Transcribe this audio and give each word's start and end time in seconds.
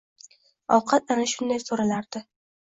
Ovqat 0.77 1.13
ana 1.17 1.29
shunday 1.35 1.63
soʻralardi 1.69 2.27